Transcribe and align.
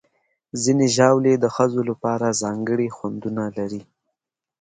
ځینې 0.63 0.85
ژاولې 0.95 1.33
د 1.39 1.45
ښځو 1.55 1.81
لپاره 1.89 2.37
ځانګړي 2.41 2.87
خوندونه 2.95 3.43
لري. 3.57 3.81